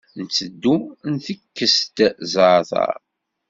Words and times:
Nteddu 0.23 0.75
ntekkes-d 1.13 1.97
zzeɛter. 2.31 2.95